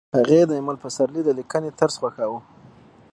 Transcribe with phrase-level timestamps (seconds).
[0.17, 2.39] هغې د ایمل پسرلي د لیکنې طرز خوښاوه